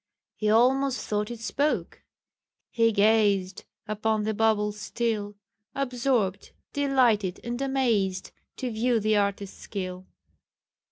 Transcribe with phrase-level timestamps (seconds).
[0.35, 2.01] He almost thought it spoke:
[2.71, 5.35] he gazed Upon the bauble still,
[5.75, 10.07] Absorbed, delighted, and amazed, To view the artist's skill.